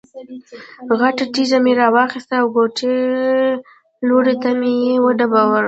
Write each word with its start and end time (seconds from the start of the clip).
غټه 0.99 1.25
تیږه 1.33 1.59
مې 1.63 1.73
را 1.79 1.87
واخیسته 1.95 2.35
او 2.41 2.47
کوټې 2.55 2.95
لور 4.07 4.25
ته 4.41 4.49
مې 4.59 4.71
یې 4.85 4.95
وډباړه. 5.03 5.59